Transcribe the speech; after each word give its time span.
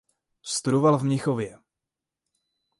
Studoval 0.41 0.97
v 0.97 1.03
Mnichově. 1.03 1.57